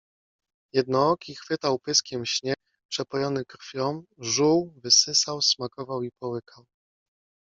Jednooki 0.73 1.35
chwytał 1.35 1.79
pyskiem 1.79 2.25
śnieg, 2.25 2.55
przepojony 2.91 3.45
krwią, 3.45 4.03
żuł, 4.17 4.73
wysysał, 4.83 5.41
smakował 5.41 6.03
i 6.03 6.11
połykał. 6.21 6.65